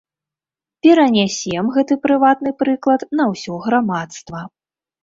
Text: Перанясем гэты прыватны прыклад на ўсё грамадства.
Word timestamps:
Перанясем 0.87 1.69
гэты 1.77 1.93
прыватны 2.09 2.55
прыклад 2.65 3.01
на 3.21 3.33
ўсё 3.35 3.53
грамадства. 3.69 4.39